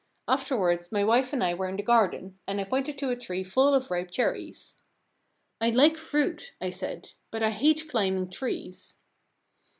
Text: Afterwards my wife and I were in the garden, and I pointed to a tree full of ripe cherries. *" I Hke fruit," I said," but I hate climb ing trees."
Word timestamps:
Afterwards 0.27 0.91
my 0.91 1.03
wife 1.03 1.31
and 1.31 1.43
I 1.43 1.53
were 1.53 1.69
in 1.69 1.75
the 1.77 1.83
garden, 1.83 2.39
and 2.47 2.59
I 2.59 2.63
pointed 2.63 2.97
to 2.97 3.11
a 3.11 3.15
tree 3.15 3.43
full 3.43 3.75
of 3.75 3.91
ripe 3.91 4.09
cherries. 4.09 4.77
*" 5.09 5.29
I 5.61 5.69
Hke 5.69 5.95
fruit," 5.95 6.53
I 6.59 6.71
said," 6.71 7.11
but 7.29 7.43
I 7.43 7.51
hate 7.51 7.87
climb 7.87 8.17
ing 8.17 8.31
trees." 8.31 8.95